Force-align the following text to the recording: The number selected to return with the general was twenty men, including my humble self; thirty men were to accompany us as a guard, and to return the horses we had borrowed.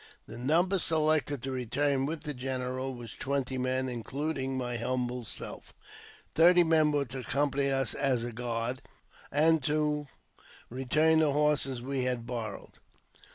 The 0.25 0.39
number 0.39 0.79
selected 0.79 1.43
to 1.43 1.51
return 1.51 2.07
with 2.07 2.21
the 2.23 2.33
general 2.33 2.95
was 2.95 3.13
twenty 3.13 3.59
men, 3.59 3.87
including 3.87 4.57
my 4.57 4.77
humble 4.77 5.25
self; 5.25 5.75
thirty 6.33 6.63
men 6.63 6.91
were 6.91 7.05
to 7.05 7.19
accompany 7.19 7.69
us 7.69 7.93
as 7.93 8.23
a 8.25 8.31
guard, 8.31 8.81
and 9.31 9.61
to 9.65 10.07
return 10.71 11.19
the 11.19 11.31
horses 11.33 11.83
we 11.83 12.05
had 12.05 12.25
borrowed. 12.25 12.79